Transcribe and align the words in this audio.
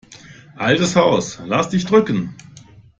Altes 0.55 0.95
Haus, 0.95 1.39
lass 1.45 1.69
dich 1.69 1.85
drücken! 1.85 2.33